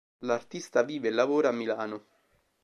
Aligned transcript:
L'artista 0.21 0.81
vive 0.81 1.09
e 1.09 1.11
lavora 1.11 1.49
a 1.49 1.51
Milano. 1.51 2.05